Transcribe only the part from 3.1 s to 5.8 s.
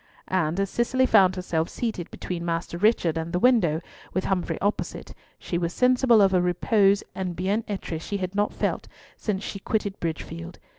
and the window, with Humfrey opposite, she was